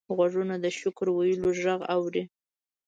غوږونه 0.15 0.55
د 0.63 0.65
شکر 0.79 1.07
ویلو 1.11 1.49
غږ 1.61 1.81
اوري 1.95 2.23